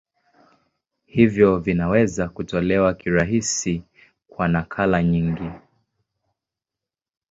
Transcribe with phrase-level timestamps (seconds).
[1.05, 3.83] Hivyo vinaweza kutolewa kirahisi
[4.27, 5.49] kwa nakala nyingi.